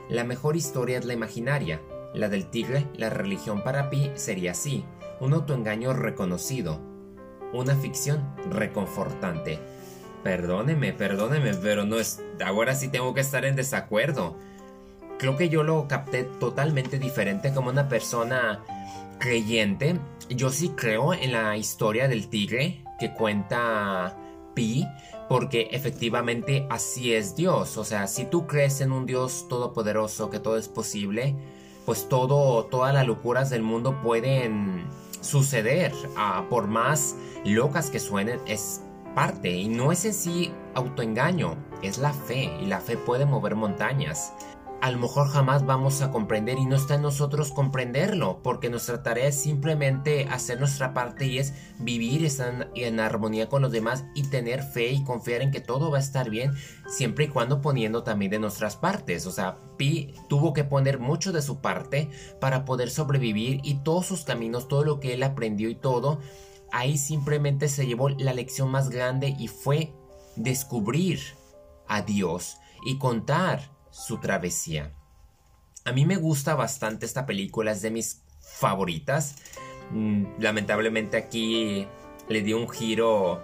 La 0.10 0.24
mejor 0.24 0.56
historia 0.56 0.98
es 0.98 1.06
la 1.06 1.14
imaginaria. 1.14 1.80
La 2.16 2.30
del 2.30 2.46
tigre, 2.46 2.88
la 2.96 3.10
religión 3.10 3.62
para 3.62 3.90
Pi 3.90 4.10
sería 4.16 4.52
así, 4.52 4.86
un 5.20 5.34
autoengaño 5.34 5.92
reconocido, 5.92 6.80
una 7.52 7.76
ficción 7.76 8.24
reconfortante. 8.50 9.60
Perdóneme, 10.24 10.94
perdóneme, 10.94 11.54
pero 11.56 11.84
no 11.84 12.00
es. 12.00 12.24
Ahora 12.44 12.74
sí 12.74 12.88
tengo 12.88 13.14
que 13.14 13.20
estar 13.20 13.44
en 13.44 13.58
desacuerdo. 13.58 14.38
Creo 15.20 15.36
que 15.36 15.50
yo 15.50 15.64
lo 15.64 15.90
capté 15.90 16.24
totalmente 16.24 17.00
diferente 17.00 17.54
como 17.54 17.70
una 17.70 17.90
persona 17.90 18.64
creyente. 19.20 20.00
Yo 20.30 20.52
sí 20.52 20.70
creo 20.70 21.14
en 21.14 21.34
la 21.34 21.58
historia 21.58 22.08
del 22.08 22.30
tigre 22.30 22.82
que 22.98 23.14
cuenta 23.14 24.18
Pi, 24.54 24.88
porque 25.28 25.68
efectivamente 25.72 26.66
así 26.70 27.14
es 27.14 27.36
Dios. 27.36 27.78
O 27.78 27.84
sea, 27.84 28.08
si 28.08 28.24
tú 28.24 28.48
crees 28.48 28.80
en 28.80 28.94
un 28.94 29.06
Dios 29.06 29.48
todopoderoso, 29.50 30.30
que 30.30 30.40
todo 30.40 30.58
es 30.58 30.70
posible, 30.70 31.36
pues 31.86 32.10
todo, 32.10 32.66
todas 32.66 32.94
las 32.94 33.06
locuras 33.06 33.50
del 33.50 33.62
mundo 33.62 34.02
pueden 34.02 34.86
suceder. 35.22 35.94
Ah, 36.18 36.46
por 36.50 36.68
más 36.68 37.16
locas 37.44 37.90
que 37.90 38.00
suenen, 38.00 38.40
es 38.48 38.82
parte. 39.14 39.52
Y 39.52 39.68
no 39.68 39.92
es 39.92 40.06
en 40.06 40.14
sí 40.14 40.52
autoengaño, 40.74 41.56
es 41.82 41.98
la 41.98 42.14
fe. 42.14 42.52
Y 42.62 42.66
la 42.66 42.82
fe 42.82 42.98
puede 42.98 43.26
mover 43.26 43.56
montañas 43.56 44.34
a 44.86 44.92
lo 44.92 45.00
mejor 45.00 45.30
jamás 45.30 45.66
vamos 45.66 46.04
a 46.04 46.12
comprender 46.12 46.60
y 46.60 46.66
no 46.68 46.76
está 46.76 46.94
en 46.94 47.02
nosotros 47.02 47.52
comprenderlo, 47.52 48.42
porque 48.44 48.70
nuestra 48.70 49.02
tarea 49.02 49.30
es 49.30 49.42
simplemente 49.42 50.28
hacer 50.30 50.60
nuestra 50.60 50.94
parte 50.94 51.26
y 51.26 51.40
es 51.40 51.56
vivir 51.80 52.30
en, 52.76 53.00
armonía 53.00 53.50
con 53.50 53.64
los 53.64 53.72
demás 53.72 54.06
y 54.14 54.30
tener 54.30 54.62
fe 54.62 54.92
y 54.92 55.04
confiar 55.04 55.42
en 55.42 55.50
que 55.50 55.60
todo 55.60 55.90
va 55.90 55.98
a 55.98 56.02
estar 56.02 56.30
bien, 56.30 56.54
siempre 56.88 57.26
y 57.26 57.28
cuando 57.30 57.62
poniendo 57.62 58.04
también 58.04 58.30
de 58.30 58.38
nuestras 58.38 58.76
partes. 58.76 59.26
O 59.26 59.32
sea, 59.32 59.58
Pi 59.76 60.14
tuvo 60.30 60.54
que 60.54 60.64
poner 60.64 61.00
mucho 61.00 61.32
de 61.32 61.42
su 61.42 61.62
parte 61.62 62.12
para 62.40 62.64
poder 62.64 62.92
sobrevivir 62.92 63.62
y 63.64 63.80
todos 63.80 64.06
sus 64.06 64.24
caminos, 64.24 64.68
todo 64.68 64.84
lo 64.84 65.00
que 65.00 65.16
él 65.16 65.24
aprendió 65.24 65.68
y 65.68 65.76
todo, 65.76 66.20
ahí 66.72 67.00
simplemente 67.00 67.70
se 67.70 67.88
llevó 67.88 68.10
la 68.10 68.36
lección 68.36 68.70
más 68.70 68.92
grande 68.92 69.36
y 69.40 69.48
fue 69.48 69.96
descubrir 70.36 71.22
a 71.88 72.04
Dios 72.04 72.58
y 72.86 73.00
contar 73.00 73.75
su 73.96 74.18
travesía. 74.18 74.92
A 75.86 75.94
mí 75.94 76.06
me 76.06 76.18
gusta 76.18 76.56
bastante 76.56 77.06
esta 77.06 77.26
película, 77.26 77.72
es 77.72 77.82
de 77.82 77.92
mis 77.92 78.22
favoritas. 78.40 79.36
Mm, 79.92 80.26
lamentablemente 80.40 81.16
aquí 81.16 81.88
le 82.28 82.42
dio 82.42 82.58
un 82.58 82.68
giro 82.68 83.42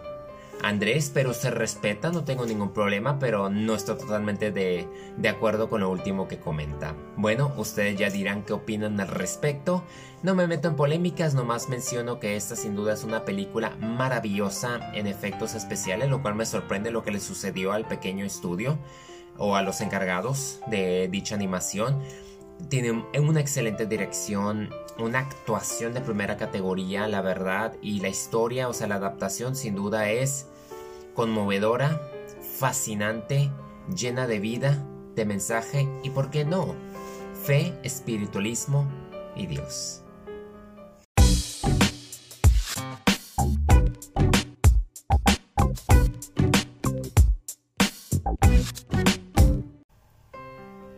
a 0.61 0.67
Andrés, 0.67 1.09
pero 1.13 1.33
se 1.33 1.51
respeta, 1.51 2.11
no 2.11 2.25
tengo 2.25 2.45
ningún 2.45 2.73
problema, 2.73 3.17
pero 3.17 3.49
no 3.49 3.75
estoy 3.75 3.97
totalmente 3.97 4.51
de, 4.51 4.87
de, 5.17 5.29
acuerdo 5.29 5.69
con 5.69 5.81
lo 5.81 5.89
último 5.89 6.27
que 6.27 6.39
comenta. 6.39 6.95
Bueno, 7.15 7.53
ustedes 7.57 7.97
ya 7.97 8.09
dirán 8.09 8.43
qué 8.43 8.53
opinan 8.53 8.99
al 8.99 9.07
respecto. 9.07 9.85
No 10.21 10.35
me 10.35 10.47
meto 10.47 10.67
en 10.67 10.75
polémicas, 10.75 11.33
nomás 11.33 11.69
menciono 11.69 12.19
que 12.19 12.35
esta 12.35 12.55
sin 12.55 12.75
duda 12.75 12.93
es 12.93 13.03
una 13.03 13.23
película 13.23 13.75
maravillosa 13.79 14.91
en 14.93 15.07
efectos 15.07 15.55
especiales, 15.55 16.09
lo 16.09 16.21
cual 16.21 16.35
me 16.35 16.45
sorprende 16.45 16.91
lo 16.91 17.03
que 17.03 17.11
le 17.11 17.21
sucedió 17.21 17.71
al 17.71 17.87
pequeño 17.87 18.25
estudio 18.25 18.77
o 19.37 19.55
a 19.55 19.61
los 19.61 19.81
encargados 19.81 20.59
de 20.67 21.07
dicha 21.09 21.35
animación. 21.35 21.99
Tienen 22.69 23.05
una 23.17 23.39
excelente 23.39 23.85
dirección, 23.85 24.69
una 24.99 25.19
actuación 25.19 25.93
de 25.93 26.01
primera 26.01 26.37
categoría, 26.37 27.07
la 27.07 27.21
verdad, 27.21 27.75
y 27.81 27.99
la 28.01 28.09
historia, 28.09 28.67
o 28.69 28.73
sea, 28.73 28.87
la 28.87 28.95
adaptación 28.95 29.55
sin 29.55 29.75
duda 29.75 30.09
es 30.09 30.47
conmovedora, 31.15 32.01
fascinante, 32.59 33.51
llena 33.95 34.27
de 34.27 34.39
vida, 34.39 34.85
de 35.15 35.25
mensaje 35.25 35.87
y, 36.03 36.11
¿por 36.11 36.29
qué 36.29 36.45
no? 36.45 36.75
Fe, 37.43 37.73
espiritualismo 37.83 38.87
y 39.35 39.47
Dios. 39.47 40.03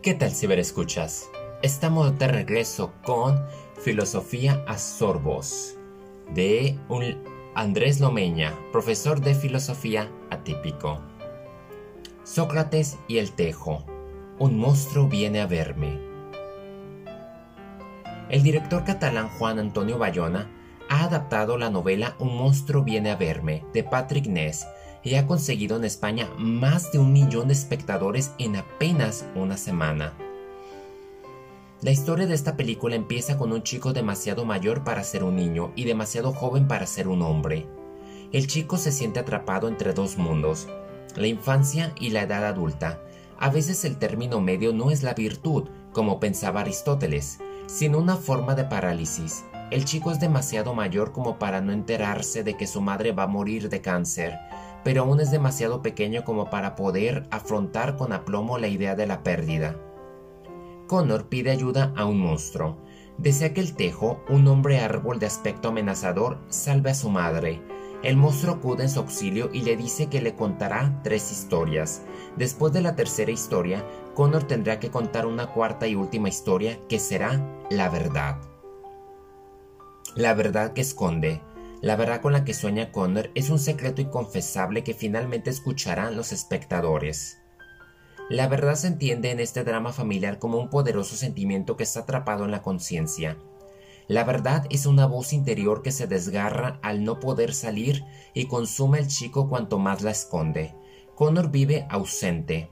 ¿Qué 0.04 0.12
tal 0.12 0.32
ciberescuchas? 0.32 1.30
Estamos 1.62 2.18
de 2.18 2.28
regreso 2.28 2.92
con 3.06 3.42
Filosofía 3.80 4.62
a 4.68 4.76
Sorbos 4.76 5.78
de 6.34 6.78
un 6.90 7.22
Andrés 7.54 8.00
Lomeña, 8.00 8.52
profesor 8.70 9.22
de 9.22 9.34
filosofía 9.34 10.10
atípico. 10.28 11.00
Sócrates 12.22 12.98
y 13.08 13.16
el 13.16 13.32
Tejo. 13.32 13.82
Un 14.38 14.58
monstruo 14.58 15.08
viene 15.08 15.40
a 15.40 15.46
verme. 15.46 15.98
El 18.28 18.42
director 18.42 18.84
catalán 18.84 19.30
Juan 19.30 19.58
Antonio 19.58 19.96
Bayona 19.96 20.50
ha 20.90 21.04
adaptado 21.04 21.56
la 21.56 21.70
novela 21.70 22.14
Un 22.18 22.36
monstruo 22.36 22.82
viene 22.82 23.10
a 23.10 23.16
verme 23.16 23.64
de 23.72 23.82
Patrick 23.82 24.26
Ness 24.26 24.66
y 25.04 25.16
ha 25.16 25.26
conseguido 25.26 25.76
en 25.76 25.84
España 25.84 26.30
más 26.38 26.90
de 26.90 26.98
un 26.98 27.12
millón 27.12 27.48
de 27.48 27.54
espectadores 27.54 28.32
en 28.38 28.56
apenas 28.56 29.26
una 29.34 29.56
semana. 29.56 30.14
La 31.82 31.90
historia 31.90 32.26
de 32.26 32.34
esta 32.34 32.56
película 32.56 32.96
empieza 32.96 33.36
con 33.36 33.52
un 33.52 33.62
chico 33.62 33.92
demasiado 33.92 34.46
mayor 34.46 34.84
para 34.84 35.04
ser 35.04 35.22
un 35.22 35.36
niño 35.36 35.72
y 35.76 35.84
demasiado 35.84 36.32
joven 36.32 36.66
para 36.66 36.86
ser 36.86 37.08
un 37.08 37.20
hombre. 37.20 37.66
El 38.32 38.46
chico 38.46 38.78
se 38.78 38.90
siente 38.90 39.20
atrapado 39.20 39.68
entre 39.68 39.92
dos 39.92 40.16
mundos, 40.16 40.66
la 41.14 41.26
infancia 41.26 41.92
y 42.00 42.10
la 42.10 42.22
edad 42.22 42.46
adulta. 42.46 43.00
A 43.38 43.50
veces 43.50 43.84
el 43.84 43.98
término 43.98 44.40
medio 44.40 44.72
no 44.72 44.90
es 44.90 45.02
la 45.02 45.12
virtud, 45.12 45.68
como 45.92 46.20
pensaba 46.20 46.60
Aristóteles, 46.62 47.38
sino 47.66 47.98
una 47.98 48.16
forma 48.16 48.54
de 48.54 48.64
parálisis. 48.64 49.44
El 49.70 49.84
chico 49.84 50.10
es 50.10 50.20
demasiado 50.20 50.74
mayor 50.74 51.12
como 51.12 51.38
para 51.38 51.60
no 51.60 51.72
enterarse 51.72 52.44
de 52.44 52.56
que 52.56 52.66
su 52.66 52.80
madre 52.80 53.12
va 53.12 53.24
a 53.24 53.28
morir 53.28 53.68
de 53.68 53.80
cáncer, 53.80 54.38
pero 54.84 55.02
aún 55.02 55.20
es 55.20 55.30
demasiado 55.30 55.82
pequeño 55.82 56.24
como 56.24 56.50
para 56.50 56.76
poder 56.76 57.26
afrontar 57.30 57.96
con 57.96 58.12
aplomo 58.12 58.58
la 58.58 58.68
idea 58.68 58.94
de 58.94 59.06
la 59.06 59.22
pérdida. 59.22 59.76
Connor 60.86 61.28
pide 61.28 61.50
ayuda 61.50 61.92
a 61.96 62.04
un 62.04 62.20
monstruo. 62.20 62.76
Desea 63.16 63.54
que 63.54 63.60
el 63.60 63.74
tejo, 63.74 64.22
un 64.28 64.46
hombre 64.48 64.80
árbol 64.80 65.18
de 65.18 65.26
aspecto 65.26 65.68
amenazador, 65.68 66.38
salve 66.48 66.90
a 66.90 66.94
su 66.94 67.08
madre. 67.08 67.62
El 68.02 68.18
monstruo 68.18 68.56
acude 68.56 68.82
en 68.82 68.90
su 68.90 69.00
auxilio 69.00 69.48
y 69.52 69.62
le 69.62 69.76
dice 69.76 70.08
que 70.08 70.20
le 70.20 70.34
contará 70.34 71.00
tres 71.02 71.32
historias. 71.32 72.02
Después 72.36 72.72
de 72.74 72.82
la 72.82 72.96
tercera 72.96 73.30
historia, 73.30 73.82
Connor 74.14 74.44
tendrá 74.44 74.78
que 74.78 74.90
contar 74.90 75.24
una 75.24 75.46
cuarta 75.46 75.86
y 75.86 75.94
última 75.94 76.28
historia 76.28 76.78
que 76.86 76.98
será 76.98 77.40
la 77.70 77.88
verdad. 77.88 78.36
La 80.16 80.34
verdad 80.34 80.74
que 80.74 80.82
esconde, 80.82 81.40
la 81.84 81.96
verdad 81.96 82.22
con 82.22 82.32
la 82.32 82.46
que 82.46 82.54
sueña 82.54 82.90
Connor 82.92 83.30
es 83.34 83.50
un 83.50 83.58
secreto 83.58 84.00
inconfesable 84.00 84.82
que 84.82 84.94
finalmente 84.94 85.50
escucharán 85.50 86.16
los 86.16 86.32
espectadores. 86.32 87.36
La 88.30 88.48
verdad 88.48 88.76
se 88.76 88.86
entiende 88.86 89.30
en 89.30 89.38
este 89.38 89.64
drama 89.64 89.92
familiar 89.92 90.38
como 90.38 90.58
un 90.58 90.70
poderoso 90.70 91.14
sentimiento 91.14 91.76
que 91.76 91.82
está 91.82 92.00
atrapado 92.00 92.46
en 92.46 92.52
la 92.52 92.62
conciencia. 92.62 93.36
La 94.08 94.24
verdad 94.24 94.64
es 94.70 94.86
una 94.86 95.04
voz 95.04 95.34
interior 95.34 95.82
que 95.82 95.92
se 95.92 96.06
desgarra 96.06 96.78
al 96.82 97.04
no 97.04 97.20
poder 97.20 97.52
salir 97.52 98.02
y 98.32 98.46
consume 98.46 99.00
al 99.00 99.08
chico 99.08 99.50
cuanto 99.50 99.78
más 99.78 100.00
la 100.00 100.12
esconde. 100.12 100.74
Connor 101.14 101.50
vive 101.50 101.86
ausente 101.90 102.70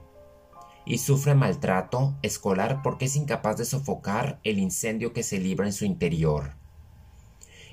y 0.87 0.97
sufre 0.97 1.35
maltrato 1.35 2.17
escolar 2.23 2.81
porque 2.81 3.05
es 3.05 3.15
incapaz 3.15 3.57
de 3.57 3.65
sofocar 3.65 4.39
el 4.43 4.57
incendio 4.57 5.13
que 5.13 5.21
se 5.21 5.37
libra 5.37 5.67
en 5.67 5.73
su 5.73 5.85
interior. 5.85 6.62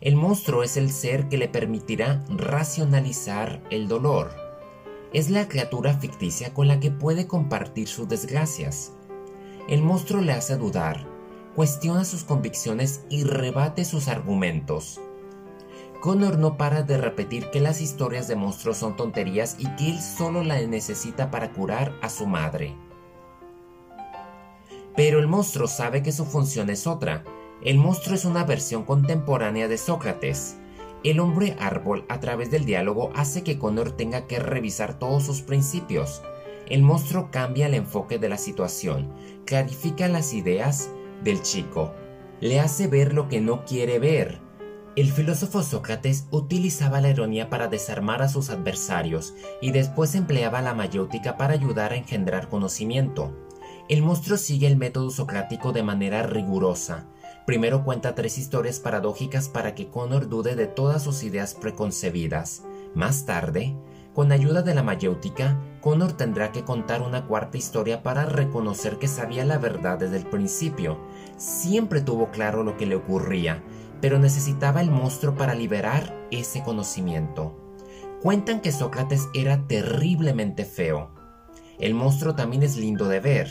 El 0.01 0.17
monstruo 0.17 0.63
es 0.63 0.79
el 0.79 0.91
ser 0.91 1.29
que 1.29 1.37
le 1.37 1.47
permitirá 1.47 2.25
racionalizar 2.31 3.63
el 3.69 3.87
dolor. 3.87 4.31
Es 5.13 5.29
la 5.29 5.47
criatura 5.47 5.93
ficticia 5.93 6.55
con 6.55 6.69
la 6.69 6.81
que 6.81 6.91
puede 6.91 7.27
compartir 7.27 7.87
sus 7.87 8.09
desgracias. 8.09 8.93
El 9.69 9.83
monstruo 9.83 10.23
le 10.23 10.33
hace 10.33 10.57
dudar, 10.57 11.07
cuestiona 11.55 12.07
sus 12.07 12.25
convicciones 12.25 13.05
y 13.11 13.25
rebate 13.25 13.85
sus 13.85 14.09
argumentos. 14.09 15.03
Connor 16.01 16.39
no 16.39 16.57
para 16.57 16.83
de 16.83 16.97
repetir 16.97 17.51
que 17.51 17.61
las 17.61 17.83
historias 17.83 18.27
de 18.27 18.37
monstruos 18.37 18.79
son 18.79 18.97
tonterías 18.97 19.57
y 19.59 19.69
que 19.77 19.91
él 19.91 20.01
solo 20.01 20.43
la 20.43 20.59
necesita 20.63 21.31
para 21.31 21.53
curar 21.53 21.93
a 22.01 22.09
su 22.09 22.27
madre. 22.27 22.75
Pero 24.97 25.19
el 25.19 25.27
monstruo 25.27 25.69
sabe 25.69 26.03
que 26.03 26.11
su 26.11 26.25
función 26.25 26.71
es 26.71 26.87
otra, 26.87 27.23
el 27.63 27.77
monstruo 27.77 28.15
es 28.15 28.25
una 28.25 28.45
versión 28.45 28.85
contemporánea 28.85 29.69
de 29.69 29.77
Sócrates. 29.77 30.57
El 31.05 31.21
hombre 31.21 31.57
árbol 31.61 32.05
a 32.09 32.21
través 32.21 32.51
del 32.51 32.65
diálogo 32.65 33.11
hace 33.15 33.43
que 33.43 33.59
Connor 33.59 33.93
tenga 33.93 34.27
que 34.27 34.39
revisar 34.39 34.99
todos 34.99 35.25
sus 35.25 35.43
principios. 35.43 36.23
El 36.69 36.83
monstruo 36.83 37.31
cambia 37.31 37.67
el 37.67 37.75
enfoque 37.75 38.19
de 38.19 38.29
la 38.29 38.39
situación, 38.39 39.13
clarifica 39.45 40.09
las 40.09 40.33
ideas 40.33 40.91
del 41.23 41.43
chico, 41.43 41.93
le 42.41 42.61
hace 42.61 42.87
ver 42.87 43.13
lo 43.13 43.29
que 43.29 43.41
no 43.41 43.65
quiere 43.65 43.99
ver, 43.99 44.41
El 44.97 45.13
filósofo 45.13 45.63
Sócrates 45.63 46.27
utilizaba 46.33 47.01
la 47.01 47.11
ironía 47.11 47.49
para 47.49 47.69
desarmar 47.69 48.23
a 48.23 48.29
sus 48.29 48.51
adversarios 48.51 49.35
y 49.63 49.71
después 49.71 50.17
empleaba 50.17 50.63
la 50.63 50.75
mayéutica 50.75 51.37
para 51.37 51.55
ayudar 51.55 51.93
a 51.93 51.97
engendrar 51.97 52.49
conocimiento. 52.49 53.33
El 53.89 54.03
monstruo 54.03 54.37
sigue 54.37 54.67
el 54.67 54.77
método 54.77 55.11
socrático 55.11 55.73
de 55.73 55.85
manera 55.85 56.25
rigurosa. 56.25 57.07
Primero 57.51 57.83
cuenta 57.83 58.15
tres 58.15 58.39
historias 58.39 58.79
paradójicas 58.79 59.49
para 59.49 59.75
que 59.75 59.89
Connor 59.89 60.29
dude 60.29 60.55
de 60.55 60.69
todas 60.69 61.03
sus 61.03 61.25
ideas 61.25 61.55
preconcebidas. 61.55 62.63
Más 62.95 63.27
tarde, 63.27 63.75
con 64.15 64.31
ayuda 64.31 64.63
de 64.63 64.73
la 64.73 64.85
mayéutica, 64.85 65.61
Connor 65.81 66.13
tendrá 66.13 66.53
que 66.53 66.63
contar 66.63 67.03
una 67.03 67.27
cuarta 67.27 67.59
historia 67.59 68.05
para 68.05 68.25
reconocer 68.25 68.99
que 68.99 69.09
sabía 69.09 69.45
la 69.45 69.59
verdad 69.59 69.99
desde 69.99 70.19
el 70.19 70.27
principio. 70.27 71.01
Siempre 71.39 72.03
tuvo 72.03 72.31
claro 72.31 72.63
lo 72.63 72.77
que 72.77 72.87
le 72.87 72.95
ocurría, 72.95 73.65
pero 74.01 74.21
necesitaba 74.21 74.81
el 74.81 74.93
monstruo 74.93 75.35
para 75.35 75.57
liberar 75.57 76.29
ese 76.31 76.63
conocimiento. 76.63 77.75
Cuentan 78.23 78.61
que 78.61 78.71
Sócrates 78.71 79.27
era 79.35 79.67
terriblemente 79.67 80.65
feo. 80.65 81.11
El 81.81 81.95
monstruo 81.95 82.37
también 82.37 82.63
es 82.63 82.77
lindo 82.77 83.09
de 83.09 83.19
ver. 83.19 83.49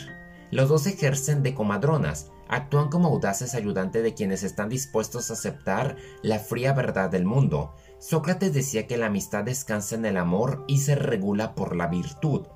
Los 0.51 0.70
dos 0.70 0.88
ejercen 0.88 1.44
de 1.44 1.53
comadronas, 1.53 2.32
actúan 2.50 2.89
como 2.89 3.08
audaces 3.08 3.56
ayudantes 3.56 4.03
de 4.03 4.13
quienes 4.13 4.44
están 4.44 4.68
dispuestos 4.68 5.29
a 5.29 5.34
aceptar 5.34 5.96
la 6.22 6.39
fría 6.39 6.74
verdad 6.74 7.10
del 7.10 7.25
mundo. 7.25 7.75
Sócrates 8.00 8.53
decía 8.53 8.88
que 8.88 8.98
la 8.98 9.06
amistad 9.06 9.44
descansa 9.44 9.96
en 9.96 10.06
el 10.06 10.18
amor 10.18 10.65
y 10.68 10.79
se 10.79 10.96
regula 10.96 11.56
por 11.56 11.75
la 11.75 11.88
virtud. 11.88 12.48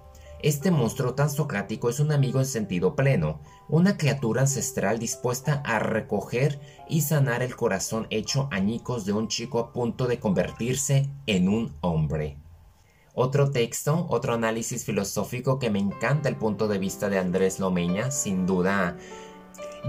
Este 0.43 0.71
monstruo 0.71 1.13
tan 1.13 1.29
socrático 1.29 1.89
es 1.89 2.01
un 2.01 2.12
amigo 2.12 2.39
en 2.39 2.45
sentido 2.45 2.97
pleno, 2.97 3.39
una 3.69 3.95
criatura 3.95 4.41
ancestral 4.41 5.00
dispuesta 5.00 5.62
a 5.63 5.79
recoger 5.79 6.59
y 6.89 7.01
sanar 7.01 7.41
el 7.41 7.55
corazón 7.55 8.07
hecho 8.09 8.50
añicos 8.51 9.05
de 9.05 9.13
un 9.13 9.29
chico 9.29 9.59
a 9.59 9.71
punto 9.71 10.05
de 10.05 10.19
convertirse 10.19 11.09
en 11.27 11.47
un 11.47 11.77
hombre. 11.79 12.38
Otro 13.15 13.51
texto, 13.51 14.05
otro 14.09 14.33
análisis 14.33 14.83
filosófico 14.83 15.59
que 15.59 15.69
me 15.69 15.79
encanta 15.79 16.27
el 16.27 16.35
punto 16.35 16.67
de 16.67 16.79
vista 16.79 17.09
de 17.09 17.19
Andrés 17.19 17.59
Lomeña, 17.59 18.12
sin 18.12 18.45
duda 18.45 18.97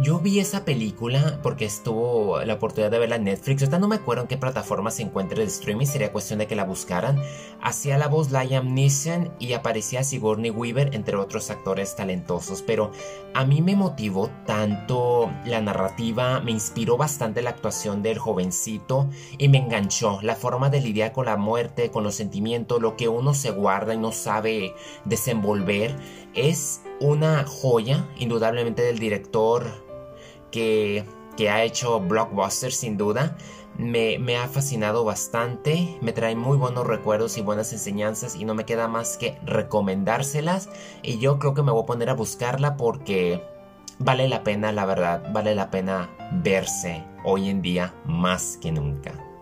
yo 0.02 0.18
vi 0.18 0.40
esa 0.40 0.64
película 0.64 1.38
porque 1.42 1.64
estuvo 1.64 2.40
la 2.42 2.54
oportunidad 2.54 2.90
de 2.90 2.98
verla 2.98 3.16
en 3.16 3.24
Netflix. 3.24 3.62
Ahorita 3.62 3.78
no 3.78 3.86
me 3.86 3.96
acuerdo 3.96 4.22
en 4.22 4.28
qué 4.28 4.36
plataforma 4.36 4.90
se 4.90 5.02
encuentra 5.02 5.38
de 5.38 5.44
streaming, 5.44 5.86
sería 5.86 6.12
cuestión 6.12 6.40
de 6.40 6.48
que 6.48 6.56
la 6.56 6.64
buscaran. 6.64 7.22
Hacía 7.62 7.96
la 7.96 8.08
voz 8.08 8.32
Liam 8.32 8.74
Neeson 8.74 9.32
y 9.38 9.52
aparecía 9.52 10.02
Sigourney 10.02 10.50
Weaver, 10.50 10.94
entre 10.94 11.16
otros 11.16 11.50
actores 11.50 11.94
talentosos. 11.94 12.62
Pero 12.62 12.90
a 13.34 13.44
mí 13.44 13.62
me 13.62 13.76
motivó 13.76 14.30
tanto 14.46 15.30
la 15.44 15.60
narrativa, 15.60 16.40
me 16.40 16.50
inspiró 16.50 16.96
bastante 16.96 17.40
la 17.40 17.50
actuación 17.50 18.02
del 18.02 18.18
jovencito 18.18 19.08
y 19.38 19.48
me 19.48 19.58
enganchó. 19.58 20.18
La 20.22 20.34
forma 20.34 20.70
de 20.70 20.80
lidiar 20.80 21.12
con 21.12 21.26
la 21.26 21.36
muerte, 21.36 21.90
con 21.90 22.02
los 22.02 22.16
sentimientos, 22.16 22.82
lo 22.82 22.96
que 22.96 23.08
uno 23.08 23.32
se 23.32 23.52
guarda 23.52 23.94
y 23.94 23.98
no 23.98 24.10
sabe 24.10 24.74
desenvolver. 25.04 25.94
Es 26.34 26.82
una 27.00 27.44
joya, 27.44 28.08
indudablemente, 28.18 28.82
del 28.82 28.98
director 28.98 29.83
que, 30.54 31.04
ha 31.50 31.64
hecho 31.64 32.00
Blockbuster 32.00 32.73
sin 32.73 32.96
duda. 32.96 33.37
Me, 33.76 34.20
me, 34.20 34.37
ha 34.37 34.46
fascinado 34.46 35.04
bastante, 35.04 35.99
me 36.00 36.12
trae 36.12 36.37
muy 36.37 36.56
buenos 36.56 36.87
recuerdos 36.87 37.37
y 37.38 37.42
buenas 37.42 37.73
enseñanzas 37.73 38.37
y 38.37 38.44
no 38.44 38.54
me 38.54 38.64
queda 38.64 38.87
más 38.87 39.16
que 39.16 39.37
recomendárselas 39.44 40.68
y 41.02 41.18
yo 41.18 41.40
creo 41.40 41.54
que 41.54 41.64
me 41.64 41.73
voy 41.73 41.82
a 41.82 41.87
poner 41.87 42.08
a 42.08 42.14
buscarla 42.14 42.76
porque 42.76 43.42
vale 43.99 44.28
la 44.28 44.44
pena, 44.44 44.70
la 44.70 44.87
verdad, 44.87 45.25
vale 45.32 45.56
la 45.56 45.73
pena 45.73 46.08
verse 46.44 47.04
hoy 47.25 47.49
en 47.49 47.62
día 47.62 47.93
más 48.04 48.56
que 48.62 48.71
nunca. 48.71 49.33